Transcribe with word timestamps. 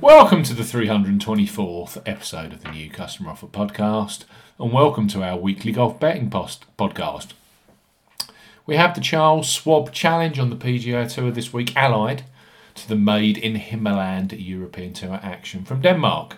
Welcome 0.00 0.42
to 0.44 0.54
the 0.54 0.62
324th 0.62 2.02
episode 2.06 2.52
of 2.52 2.62
the 2.62 2.70
New 2.70 2.90
Customer 2.90 3.30
Offer 3.30 3.46
Podcast, 3.46 4.24
and 4.60 4.70
welcome 4.72 5.08
to 5.08 5.22
our 5.22 5.38
weekly 5.38 5.72
golf 5.72 5.98
betting 5.98 6.28
post- 6.28 6.66
podcast. 6.78 7.28
We 8.66 8.76
have 8.76 8.94
the 8.94 9.00
Charles 9.00 9.46
Schwab 9.46 9.92
Challenge 9.92 10.38
on 10.38 10.50
the 10.50 10.56
PGA 10.56 11.10
Tour 11.12 11.30
this 11.30 11.52
week, 11.52 11.74
allied 11.76 12.24
to 12.74 12.88
the 12.88 12.96
Made 12.96 13.38
in 13.38 13.54
Himmerland 13.54 14.34
European 14.38 14.92
Tour 14.92 15.18
action 15.22 15.64
from 15.64 15.80
Denmark. 15.80 16.36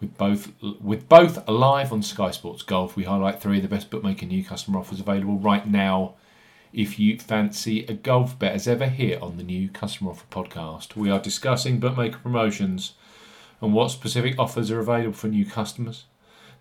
With 0.00 0.16
both 0.18 0.52
with 0.80 1.08
both 1.08 1.48
live 1.48 1.92
on 1.92 2.02
Sky 2.02 2.30
Sports 2.30 2.62
Golf, 2.62 2.96
we 2.96 3.04
highlight 3.04 3.40
three 3.40 3.56
of 3.56 3.62
the 3.62 3.68
best 3.68 3.90
bookmaker 3.90 4.26
new 4.26 4.44
customer 4.44 4.78
offers 4.78 5.00
available 5.00 5.38
right 5.38 5.66
now 5.66 6.14
if 6.72 6.98
you 6.98 7.18
fancy 7.18 7.84
a 7.86 7.94
golf 7.94 8.38
bet 8.38 8.54
as 8.54 8.68
ever 8.68 8.86
here 8.86 9.18
on 9.20 9.36
the 9.36 9.42
new 9.42 9.68
Customer 9.68 10.10
Offer 10.10 10.26
podcast. 10.30 10.94
We 10.94 11.10
are 11.10 11.18
discussing 11.18 11.80
bookmaker 11.80 12.18
promotions 12.18 12.92
and 13.60 13.72
what 13.74 13.90
specific 13.90 14.38
offers 14.38 14.70
are 14.70 14.80
available 14.80 15.12
for 15.12 15.28
new 15.28 15.44
customers. 15.44 16.04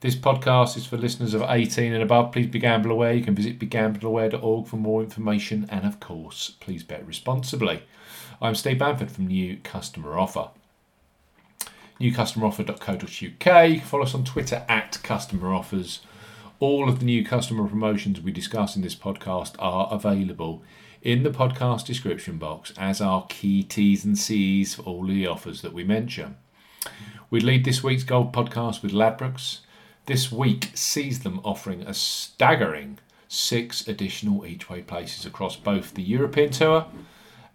This 0.02 0.16
podcast 0.16 0.77
is 0.77 0.86
for 0.86 0.98
listeners 0.98 1.34
of 1.34 1.44
18 1.48 1.94
and 1.94 2.02
above. 2.02 2.31
Please 2.31 2.48
be 2.48 2.59
gamble 2.59 2.91
aware. 2.91 3.14
You 3.14 3.23
can 3.23 3.36
visit 3.36 3.59
begambleaware.org 3.59 4.66
for 4.66 4.77
more 4.77 5.03
information 5.03 5.67
and, 5.70 5.86
of 5.86 6.00
course, 6.00 6.52
please 6.59 6.84
bet 6.84 7.05
responsibly. 7.05 7.84
I'm 8.41 8.55
Steve 8.55 8.80
Bamford 8.80 9.12
from 9.12 9.28
New 9.28 9.58
Customer 9.58 10.17
Offer. 10.17 10.50
NewCustomeroffer.co.uk. 12.00 13.81
Follow 13.84 14.03
us 14.03 14.16
on 14.16 14.23
Twitter 14.23 14.64
at 14.70 14.98
Customer 15.03 15.53
Offers 15.53 16.00
all 16.59 16.90
of 16.90 16.99
the 16.99 17.05
new 17.05 17.23
customer 17.23 17.68
promotions 17.68 18.20
we 18.20 18.31
discuss 18.31 18.76
in 18.76 18.81
this 18.81 18.95
podcast 18.95 19.55
are 19.59 19.88
available 19.91 20.62
in 21.02 21.23
the 21.23 21.30
podcast 21.30 21.86
description 21.86 22.38
box 22.38 22.73
as 22.77 23.00
are 23.00 23.26
key 23.30 23.63
T's 23.63 24.04
and 24.04 24.17
C's 24.17 24.76
for 24.76 24.81
all 24.84 25.05
the 25.05 25.26
offers 25.26 25.62
that 25.62 25.73
we 25.73 25.84
mention. 25.84 26.36
We 27.30 27.40
lead 27.40 27.64
this 27.64 27.84
week's 27.84 28.03
Gold 28.03 28.34
podcast 28.34 28.81
with 28.81 28.91
Ladbrokes. 28.91 29.59
This 30.05 30.31
week 30.31 30.72
sees 30.73 31.19
them 31.19 31.39
offering 31.44 31.81
a 31.84 31.94
staggering 31.94 33.00
six 33.30 33.88
additional 33.88 34.45
each 34.45 34.69
way 34.69 34.81
places 34.81 35.25
across 35.25 35.56
both 35.56 35.94
the 35.94 36.02
European 36.02 36.52
Tour 36.52 36.88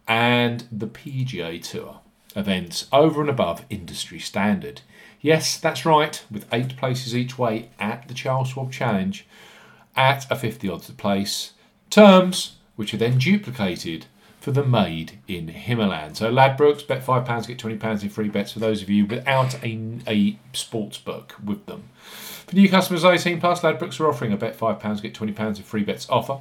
and 0.08 0.66
the 0.70 0.86
PGA 0.86 1.60
Tour 1.62 2.00
events 2.36 2.86
over 2.92 3.20
and 3.20 3.30
above 3.30 3.64
industry 3.68 4.18
standard. 4.18 4.80
Yes, 5.24 5.56
that's 5.56 5.86
right, 5.86 6.22
with 6.30 6.46
eight 6.52 6.76
places 6.76 7.16
each 7.16 7.38
way 7.38 7.70
at 7.78 8.08
the 8.08 8.12
Charles 8.12 8.48
Schwab 8.48 8.70
Challenge 8.70 9.26
at 9.96 10.30
a 10.30 10.36
50 10.36 10.68
odds 10.68 10.86
to 10.88 10.92
place. 10.92 11.52
Terms 11.88 12.56
which 12.76 12.92
are 12.92 12.98
then 12.98 13.16
duplicated 13.16 14.04
for 14.38 14.50
the 14.50 14.62
Made 14.62 15.20
in 15.26 15.46
Himmerland. 15.46 16.16
So 16.16 16.30
Ladbrokes, 16.30 16.86
bet 16.86 17.02
£5, 17.02 17.46
get 17.46 17.58
£20 17.58 18.02
in 18.02 18.10
free 18.10 18.28
bets 18.28 18.52
for 18.52 18.58
those 18.58 18.82
of 18.82 18.90
you 18.90 19.06
without 19.06 19.54
a, 19.64 19.98
a 20.06 20.38
sports 20.52 20.98
book 20.98 21.34
with 21.42 21.64
them. 21.64 21.84
For 22.46 22.54
new 22.54 22.68
customers 22.68 23.02
18 23.02 23.40
plus, 23.40 23.62
Ladbrokes 23.62 23.98
are 24.00 24.08
offering 24.10 24.34
a 24.34 24.36
bet 24.36 24.58
£5, 24.58 25.00
get 25.00 25.14
£20 25.14 25.56
in 25.56 25.62
free 25.62 25.84
bets 25.84 26.06
offer. 26.10 26.40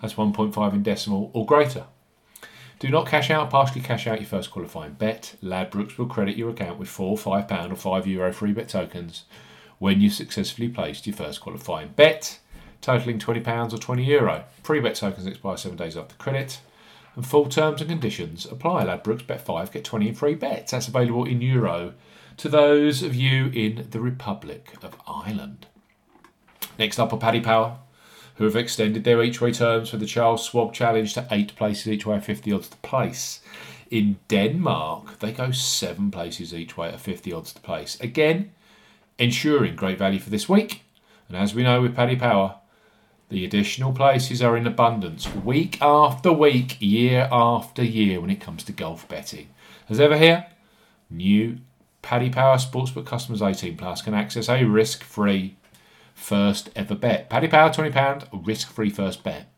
That's 0.00 0.14
1.5 0.14 0.72
in 0.72 0.82
decimal 0.82 1.30
or 1.34 1.46
greater. 1.46 1.86
Do 2.78 2.88
not 2.90 3.08
cash 3.08 3.30
out, 3.30 3.50
partially 3.50 3.80
cash 3.80 4.06
out 4.06 4.20
your 4.20 4.28
first 4.28 4.52
qualifying 4.52 4.92
bet. 4.92 5.34
Ladbrokes 5.42 5.98
will 5.98 6.06
credit 6.06 6.36
your 6.36 6.50
account 6.50 6.78
with 6.78 6.88
four 6.88 7.16
£5 7.16 7.50
or 7.50 8.00
€5 8.00 8.06
Euro 8.06 8.32
free 8.32 8.52
bet 8.52 8.68
tokens 8.68 9.24
when 9.78 10.00
you 10.00 10.10
successfully 10.10 10.68
placed 10.68 11.06
your 11.06 11.16
first 11.16 11.40
qualifying 11.40 11.88
bet, 11.96 12.38
totaling 12.80 13.18
£20 13.18 13.72
or 13.72 13.78
€20. 13.78 14.06
Euro. 14.06 14.44
Free 14.62 14.80
bet 14.80 14.94
tokens 14.94 15.26
expire 15.26 15.56
seven 15.56 15.76
days 15.76 15.96
after 15.96 16.14
credit. 16.16 16.60
And 17.16 17.26
full 17.26 17.46
terms 17.46 17.80
and 17.80 17.90
conditions 17.90 18.46
apply. 18.46 18.84
Ladbrokes 18.84 19.26
bet 19.26 19.40
5, 19.40 19.72
get 19.72 19.84
20 19.84 20.08
in 20.10 20.14
free 20.14 20.36
bets. 20.36 20.70
That's 20.70 20.86
available 20.86 21.24
in 21.24 21.40
Euro 21.40 21.94
to 22.36 22.48
those 22.48 23.02
of 23.02 23.16
you 23.16 23.46
in 23.46 23.88
the 23.90 23.98
Republic 23.98 24.74
of 24.84 24.94
Ireland. 25.08 25.66
Next 26.78 27.00
up 27.00 27.12
are 27.12 27.18
Paddy 27.18 27.40
Power 27.40 27.78
who 28.38 28.44
have 28.44 28.56
extended 28.56 29.02
their 29.02 29.22
each 29.22 29.40
way 29.40 29.52
terms 29.52 29.90
for 29.90 29.96
the 29.96 30.06
Charles 30.06 30.44
Schwab 30.44 30.72
Challenge 30.72 31.12
to 31.14 31.26
eight 31.32 31.56
places 31.56 31.88
each 31.88 32.06
way 32.06 32.16
at 32.16 32.24
50 32.24 32.52
odds 32.52 32.68
to 32.68 32.76
place. 32.78 33.40
In 33.90 34.18
Denmark, 34.28 35.18
they 35.18 35.32
go 35.32 35.50
seven 35.50 36.12
places 36.12 36.54
each 36.54 36.76
way 36.76 36.88
at 36.88 37.00
50 37.00 37.32
odds 37.32 37.52
to 37.52 37.60
place. 37.60 37.98
Again, 38.00 38.52
ensuring 39.18 39.74
great 39.74 39.98
value 39.98 40.20
for 40.20 40.30
this 40.30 40.48
week. 40.48 40.82
And 41.26 41.36
as 41.36 41.52
we 41.52 41.64
know 41.64 41.82
with 41.82 41.96
Paddy 41.96 42.14
Power, 42.14 42.54
the 43.28 43.44
additional 43.44 43.92
places 43.92 44.40
are 44.40 44.56
in 44.56 44.68
abundance 44.68 45.34
week 45.34 45.82
after 45.82 46.32
week, 46.32 46.76
year 46.80 47.28
after 47.32 47.84
year 47.84 48.20
when 48.20 48.30
it 48.30 48.40
comes 48.40 48.62
to 48.64 48.72
golf 48.72 49.08
betting. 49.08 49.48
As 49.88 49.98
ever 49.98 50.16
here, 50.16 50.46
new 51.10 51.58
Paddy 52.02 52.30
Power 52.30 52.56
Sportsbook 52.56 53.04
customers 53.04 53.42
18 53.42 53.76
plus 53.76 54.00
can 54.00 54.14
access 54.14 54.48
a 54.48 54.62
risk 54.62 55.02
free 55.02 55.56
first 56.18 56.68
ever 56.76 56.94
bet. 56.94 57.30
Paddy 57.30 57.48
Power 57.48 57.70
£20, 57.70 58.46
risk 58.46 58.70
free 58.70 58.90
first 58.90 59.22
bet. 59.22 59.48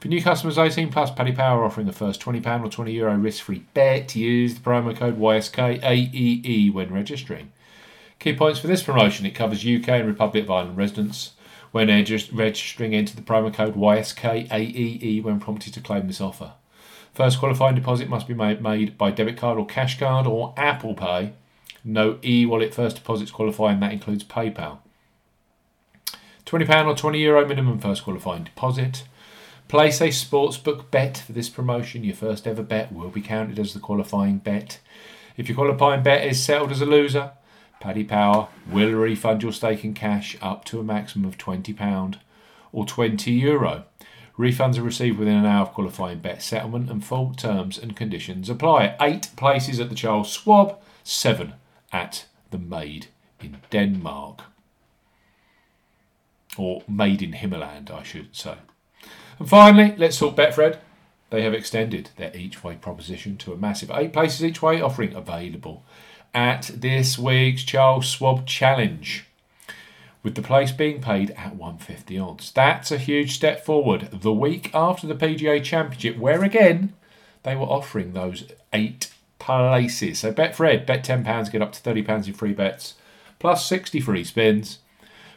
For 0.00 0.08
new 0.08 0.22
customers 0.22 0.58
18 0.58 0.90
plus, 0.92 1.10
Paddy 1.10 1.32
Power 1.32 1.64
offering 1.64 1.86
the 1.86 1.92
first 1.92 2.20
£20 2.20 2.36
or 2.64 2.68
€20 2.68 2.92
Euro 2.92 3.14
risk 3.16 3.42
free 3.42 3.64
bet. 3.74 4.14
Use 4.14 4.54
the 4.54 4.60
promo 4.60 4.94
code 4.94 5.18
YSKAEE 5.18 6.72
when 6.72 6.92
registering. 6.92 7.50
Key 8.18 8.34
points 8.36 8.58
for 8.58 8.66
this 8.66 8.82
promotion 8.82 9.26
it 9.26 9.34
covers 9.34 9.66
UK 9.66 9.88
and 9.88 10.06
Republic 10.06 10.44
of 10.44 10.50
Ireland 10.50 10.76
residents. 10.76 11.32
When 11.72 11.88
registering, 11.88 12.94
enter 12.94 13.16
the 13.16 13.22
promo 13.22 13.52
code 13.52 13.74
YSKAEE 13.74 15.22
when 15.22 15.40
prompted 15.40 15.74
to 15.74 15.80
claim 15.80 16.06
this 16.06 16.20
offer. 16.20 16.52
First 17.12 17.38
qualifying 17.38 17.74
deposit 17.74 18.08
must 18.08 18.28
be 18.28 18.34
made, 18.34 18.62
made 18.62 18.96
by 18.96 19.10
debit 19.10 19.38
card 19.38 19.58
or 19.58 19.66
cash 19.66 19.98
card 19.98 20.26
or 20.26 20.52
Apple 20.56 20.94
Pay. 20.94 21.32
No 21.82 22.18
e 22.22 22.44
wallet 22.44 22.74
first 22.74 22.96
deposits 22.96 23.30
qualifying, 23.30 23.80
that 23.80 23.92
includes 23.92 24.24
PayPal. 24.24 24.78
£20 26.46 26.86
or 26.86 26.94
€20 26.94 27.20
Euro 27.22 27.44
minimum 27.44 27.80
first 27.80 28.04
qualifying 28.04 28.44
deposit. 28.44 29.02
Place 29.66 30.00
a 30.00 30.08
sportsbook 30.08 30.92
bet 30.92 31.18
for 31.18 31.32
this 31.32 31.48
promotion. 31.48 32.04
Your 32.04 32.14
first 32.14 32.46
ever 32.46 32.62
bet 32.62 32.92
will 32.92 33.08
be 33.08 33.20
counted 33.20 33.58
as 33.58 33.74
the 33.74 33.80
qualifying 33.80 34.38
bet. 34.38 34.78
If 35.36 35.48
your 35.48 35.56
qualifying 35.56 36.04
bet 36.04 36.24
is 36.24 36.40
settled 36.40 36.70
as 36.70 36.80
a 36.80 36.86
loser, 36.86 37.32
Paddy 37.80 38.04
Power 38.04 38.46
will 38.70 38.92
refund 38.92 39.42
your 39.42 39.52
stake 39.52 39.84
in 39.84 39.92
cash 39.92 40.36
up 40.40 40.64
to 40.66 40.78
a 40.78 40.84
maximum 40.84 41.28
of 41.28 41.36
£20 41.36 42.18
or 42.70 42.86
€20. 42.86 43.40
Euro. 43.40 43.84
Refunds 44.38 44.78
are 44.78 44.82
received 44.82 45.18
within 45.18 45.34
an 45.34 45.46
hour 45.46 45.62
of 45.62 45.74
qualifying 45.74 46.20
bet 46.20 46.42
settlement 46.42 46.90
and 46.90 47.04
full 47.04 47.34
terms 47.34 47.76
and 47.76 47.96
conditions 47.96 48.48
apply. 48.48 48.94
Eight 49.00 49.30
places 49.34 49.80
at 49.80 49.88
the 49.88 49.96
Charles 49.96 50.28
Schwab, 50.28 50.78
seven 51.02 51.54
at 51.92 52.26
the 52.52 52.58
Made 52.58 53.08
in 53.40 53.56
Denmark 53.70 54.44
or 56.58 56.82
made 56.88 57.22
in 57.22 57.32
Himmerland, 57.32 57.90
I 57.90 58.02
should 58.02 58.34
say. 58.34 58.56
And 59.38 59.48
finally, 59.48 59.94
let's 59.96 60.18
talk 60.18 60.36
Betfred. 60.36 60.78
They 61.30 61.42
have 61.42 61.54
extended 61.54 62.10
their 62.16 62.34
each 62.36 62.62
way 62.62 62.76
proposition 62.76 63.36
to 63.38 63.52
a 63.52 63.56
massive 63.56 63.90
eight 63.92 64.12
places 64.12 64.44
each 64.44 64.62
way 64.62 64.80
offering 64.80 65.14
available 65.14 65.84
at 66.34 66.70
this 66.74 67.18
week's 67.18 67.64
Charles 67.64 68.04
Schwab 68.06 68.46
Challenge, 68.46 69.24
with 70.22 70.34
the 70.34 70.42
place 70.42 70.70
being 70.70 71.00
paid 71.00 71.30
at 71.30 71.56
150 71.56 72.18
odds. 72.18 72.52
That's 72.52 72.90
a 72.90 72.98
huge 72.98 73.34
step 73.34 73.64
forward. 73.64 74.08
The 74.12 74.32
week 74.32 74.70
after 74.74 75.06
the 75.06 75.14
PGA 75.14 75.62
Championship, 75.62 76.18
where 76.18 76.44
again 76.44 76.94
they 77.42 77.56
were 77.56 77.62
offering 77.62 78.12
those 78.12 78.44
eight 78.72 79.12
places. 79.38 80.18
So 80.18 80.32
Betfred, 80.32 80.84
bet 80.84 81.04
£10, 81.04 81.52
get 81.52 81.62
up 81.62 81.72
to 81.72 81.80
£30 81.80 82.26
in 82.26 82.34
free 82.34 82.52
bets, 82.52 82.94
plus 83.38 83.64
60 83.66 84.00
free 84.00 84.24
spins. 84.24 84.80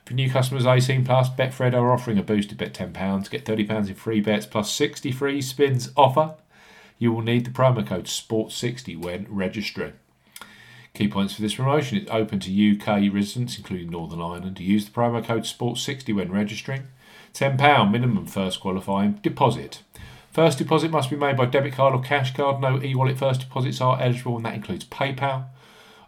For 0.09 0.15
new 0.15 0.31
customers 0.31 0.65
18 0.65 1.05
plus, 1.05 1.29
Betfred 1.29 1.75
are 1.75 1.91
offering 1.91 2.17
a 2.17 2.23
boosted 2.23 2.57
bet 2.57 2.73
£10. 2.73 3.29
Get 3.29 3.45
£30 3.45 3.89
in 3.89 3.93
free 3.93 4.21
bets 4.21 4.47
plus 4.47 4.73
60 4.73 5.11
free 5.11 5.39
spins 5.39 5.91
offer. 5.95 6.33
You 6.97 7.11
will 7.11 7.21
need 7.21 7.45
the 7.45 7.51
promo 7.51 7.85
code 7.85 8.05
SPORT60 8.05 8.99
when 8.99 9.27
registering. 9.29 9.93
Key 10.95 11.09
points 11.09 11.35
for 11.35 11.43
this 11.43 11.53
promotion 11.53 11.99
it's 11.99 12.09
open 12.09 12.39
to 12.39 12.71
UK 12.71 13.13
residents, 13.13 13.59
including 13.59 13.91
Northern 13.91 14.19
Ireland. 14.19 14.59
Use 14.59 14.83
the 14.85 14.91
promo 14.91 15.23
code 15.23 15.43
SPORT60 15.43 16.15
when 16.15 16.31
registering. 16.31 16.87
£10 17.35 17.91
minimum 17.91 18.25
first 18.25 18.61
qualifying 18.61 19.19
deposit. 19.21 19.83
First 20.31 20.57
deposit 20.57 20.89
must 20.89 21.11
be 21.11 21.17
made 21.17 21.37
by 21.37 21.45
debit 21.45 21.73
card 21.73 21.93
or 21.93 22.01
cash 22.01 22.33
card. 22.33 22.59
No 22.59 22.81
e 22.81 22.95
wallet 22.95 23.19
first 23.19 23.41
deposits 23.41 23.79
are 23.79 24.01
eligible, 24.01 24.37
and 24.37 24.45
that 24.47 24.55
includes 24.55 24.85
PayPal. 24.85 25.49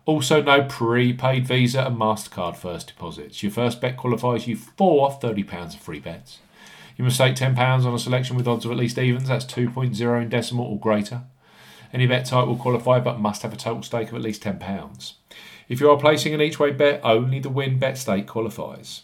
Also, 0.06 0.42
no 0.42 0.63
prepaid 0.63 1.45
Visa 1.45 1.86
and 1.86 1.95
MasterCard 1.95 2.56
first 2.56 2.88
deposits. 2.88 3.44
Your 3.44 3.51
first 3.51 3.80
bet 3.80 3.98
qualifies 3.98 4.48
you 4.48 4.56
for 4.56 4.71
£30 5.21 5.75
of 5.75 5.80
free 5.80 6.00
bets. 6.00 6.39
You 6.98 7.03
must 7.03 7.18
stake 7.18 7.36
£10 7.36 7.57
on 7.57 7.94
a 7.94 8.00
selection 8.00 8.36
with 8.36 8.48
odds 8.48 8.65
of 8.65 8.71
at 8.71 8.77
least 8.77 8.98
evens, 8.98 9.27
that's 9.27 9.45
2.0 9.45 10.21
in 10.21 10.30
decimal 10.30 10.65
or 10.65 10.80
greater. 10.80 11.24
Any 11.94 12.07
bet 12.07 12.25
type 12.25 12.48
will 12.48 12.56
qualify 12.56 13.00
but 13.00 13.19
must 13.19 13.44
have 13.44 13.53
a 13.53 13.57
total 13.57 13.83
stake 13.83 14.09
of 14.09 14.15
at 14.15 14.21
least 14.21 14.44
£10. 14.44 15.13
If 15.69 15.80
you 15.80 15.89
are 15.92 15.98
placing 15.98 16.33
an 16.33 16.42
each 16.42 16.59
way 16.59 16.71
bet, 16.71 17.01
only 17.04 17.39
the 17.39 17.50
win 17.50 17.77
bet 17.77 17.97
stake 17.97 18.27
qualifies. 18.27 19.04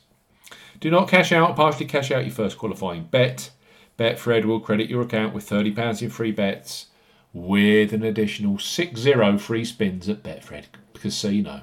Do 0.80 0.90
not 0.90 1.10
cash 1.10 1.32
out, 1.32 1.56
partially 1.56 1.86
cash 1.86 2.12
out 2.12 2.26
your 2.26 2.34
first 2.34 2.58
qualifying 2.58 3.04
bet. 3.04 3.52
Betfred 3.98 4.46
will 4.46 4.60
credit 4.60 4.90
your 4.90 5.02
account 5.02 5.34
with 5.34 5.50
£30 5.50 6.02
in 6.02 6.10
free 6.10 6.32
bets 6.32 6.88
with 7.34 7.94
an 7.94 8.04
additional 8.04 8.58
6 8.58 9.08
free 9.40 9.66
spins 9.66 10.10
at 10.10 10.24
Betfred 10.24 10.66
Casino. 11.00 11.62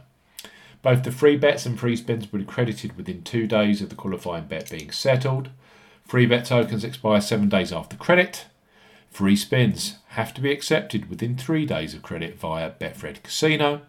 Both 0.83 1.03
the 1.03 1.13
free 1.13 1.37
bets 1.37 1.65
and 1.65 1.81
free 1.81 1.97
spins 1.97 2.31
will 2.31 2.41
be 2.41 2.45
credited 2.45 2.97
within 2.97 3.23
two 3.23 3.47
days 3.47 3.81
of 3.81 3.89
the 3.89 3.95
qualifying 3.95 4.45
bet 4.45 4.71
being 4.71 4.91
settled. 4.91 5.49
Free 6.07 6.27
bet 6.27 6.45
tokens 6.45 6.85
expire 6.85 7.21
seven 7.21 7.49
days 7.49 7.73
after 7.73 7.97
credit. 7.97 8.47
Free 9.11 9.37
spins 9.37 9.99
have 10.09 10.35
to 10.35 10.41
be 10.41 10.53
accepted 10.53 11.09
within 11.09 11.37
three 11.37 11.65
days 11.65 11.95
of 11.95 12.03
credit 12.03 12.39
via 12.39 12.73
Betfred 12.73 13.23
Casino. 13.23 13.83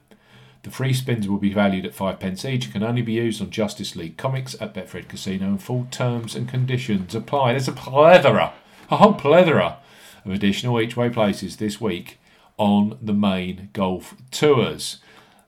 The 0.64 0.72
free 0.72 0.94
spins 0.94 1.28
will 1.28 1.38
be 1.38 1.54
valued 1.54 1.86
at 1.86 1.94
five 1.94 2.20
pence 2.20 2.46
each 2.46 2.66
and 2.66 2.74
can 2.74 2.84
only 2.84 3.02
be 3.02 3.14
used 3.14 3.42
on 3.42 3.50
Justice 3.50 3.96
League 3.96 4.18
comics 4.18 4.56
at 4.62 4.74
Betfred 4.74 5.08
Casino 5.08 5.48
and 5.48 5.62
full 5.62 5.88
terms 5.92 6.36
and 6.36 6.48
conditions 6.48 7.14
apply. 7.14 7.52
There's 7.52 7.68
a 7.68 7.72
plethora, 7.72 8.54
a 8.90 8.98
whole 8.98 9.14
plethora 9.14 9.78
of 10.24 10.32
additional 10.32 10.80
each 10.80 10.96
way 10.96 11.10
places 11.10 11.58
this 11.58 11.82
week 11.82 12.20
on 12.58 12.98
the 13.02 13.14
main 13.14 13.70
golf 13.74 14.16
tours. 14.32 14.98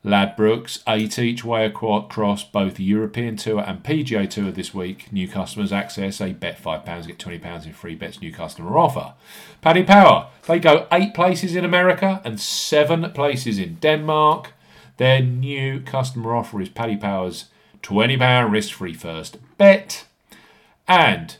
Ladbrokes, 0.07 0.81
eight 0.87 1.19
each 1.19 1.43
way 1.43 1.65
across 1.65 2.41
both 2.45 2.79
European 2.79 3.35
Tour 3.35 3.59
and 3.59 3.83
PGA 3.83 4.29
Tour 4.29 4.51
this 4.51 4.73
week. 4.73 5.11
New 5.11 5.27
customers 5.27 5.73
access 5.73 6.21
a 6.21 6.31
bet 6.31 6.63
£5, 6.63 7.07
get 7.07 7.19
£20 7.19 7.65
in 7.65 7.73
free 7.73 7.93
bets 7.93 8.21
new 8.21 8.31
customer 8.31 8.77
offer. 8.77 9.15
Paddy 9.59 9.83
Power, 9.83 10.29
they 10.47 10.59
go 10.59 10.87
eight 10.93 11.13
places 11.13 11.57
in 11.57 11.65
America 11.65 12.21
and 12.23 12.39
seven 12.39 13.11
places 13.11 13.59
in 13.59 13.75
Denmark. 13.81 14.53
Their 14.95 15.21
new 15.21 15.81
customer 15.81 16.33
offer 16.33 16.61
is 16.61 16.69
Paddy 16.69 16.95
Power's 16.95 17.45
£20 17.83 18.49
risk 18.49 18.73
free 18.75 18.93
first 18.93 19.37
bet 19.57 20.05
and 20.87 21.35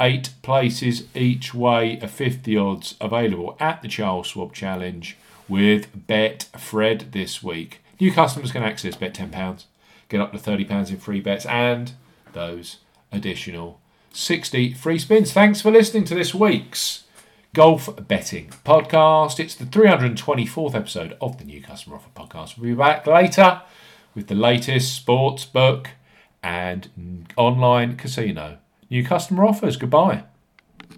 eight 0.00 0.30
places 0.42 1.06
each 1.14 1.54
way 1.54 2.00
of 2.00 2.10
50 2.10 2.56
odds 2.56 2.96
available 3.00 3.56
at 3.60 3.82
the 3.82 3.88
Charles 3.88 4.26
Schwab 4.26 4.52
Challenge 4.52 5.16
with 5.48 6.08
Betfred 6.08 7.12
this 7.12 7.40
week. 7.40 7.80
New 8.00 8.10
customers 8.10 8.50
can 8.50 8.62
access 8.62 8.96
bet 8.96 9.14
£10, 9.14 9.64
get 10.08 10.20
up 10.20 10.32
to 10.32 10.38
£30 10.38 10.90
in 10.90 10.96
free 10.96 11.20
bets, 11.20 11.44
and 11.46 11.92
those 12.32 12.78
additional 13.12 13.78
60 14.12 14.74
free 14.74 14.98
spins. 14.98 15.32
Thanks 15.32 15.60
for 15.60 15.70
listening 15.70 16.04
to 16.06 16.14
this 16.14 16.34
week's 16.34 17.04
Golf 17.52 17.88
Betting 18.08 18.52
Podcast. 18.64 19.38
It's 19.38 19.54
the 19.54 19.66
324th 19.66 20.74
episode 20.74 21.16
of 21.20 21.38
the 21.38 21.44
New 21.44 21.62
Customer 21.62 21.96
Offer 21.96 22.10
Podcast. 22.14 22.56
We'll 22.56 22.70
be 22.70 22.74
back 22.74 23.06
later 23.06 23.62
with 24.14 24.28
the 24.28 24.34
latest 24.34 24.94
sports 24.94 25.44
book 25.44 25.90
and 26.42 26.88
online 27.36 27.96
casino 27.96 28.58
new 28.90 29.04
customer 29.04 29.44
offers. 29.44 29.76
Goodbye. 29.76 30.24